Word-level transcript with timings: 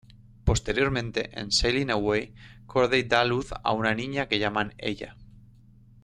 Posteriormente, 0.45 1.29
en 1.39 1.51
"Sailing 1.51 1.91
Away", 1.91 2.33
Corday 2.65 3.03
da 3.03 3.21
a 3.21 3.23
luz 3.25 3.53
a 3.63 3.71
una 3.71 3.93
niña 3.93 4.27
que 4.27 4.39
llaman 4.39 4.73
Ella. 4.79 5.15